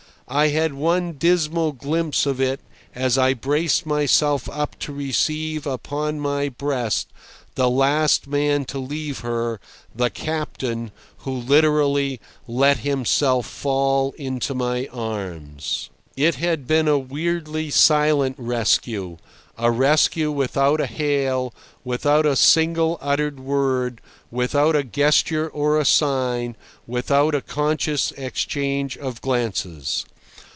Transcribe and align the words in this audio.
I 0.33 0.47
had 0.47 0.73
one 0.73 1.13
dismal 1.17 1.73
glimpse 1.73 2.25
of 2.25 2.39
it 2.39 2.61
as 2.95 3.17
I 3.17 3.33
braced 3.33 3.85
myself 3.85 4.47
up 4.49 4.79
to 4.79 4.93
receive 4.93 5.67
upon 5.67 6.21
my 6.21 6.47
breast 6.47 7.09
the 7.55 7.69
last 7.69 8.27
man 8.27 8.63
to 8.65 8.79
leave 8.79 9.19
her, 9.21 9.59
the 9.93 10.09
captain, 10.09 10.93
who 11.25 11.33
literally 11.33 12.21
let 12.47 12.77
himself 12.77 13.45
fall 13.45 14.13
into 14.17 14.55
my 14.55 14.87
arms. 14.93 15.89
It 16.15 16.35
had 16.35 16.65
been 16.65 16.87
a 16.87 16.97
weirdly 16.97 17.69
silent 17.69 18.37
rescue—a 18.39 19.69
rescue 19.69 20.31
without 20.31 20.79
a 20.79 20.87
hail, 20.87 21.53
without 21.83 22.25
a 22.25 22.37
single 22.37 22.97
uttered 23.01 23.37
word, 23.41 23.99
without 24.31 24.77
a 24.77 24.85
gesture 24.85 25.49
or 25.49 25.77
a 25.77 25.83
sign, 25.83 26.55
without 26.87 27.35
a 27.35 27.41
conscious 27.41 28.13
exchange 28.13 28.97
of 28.97 29.19
glances. 29.19 30.05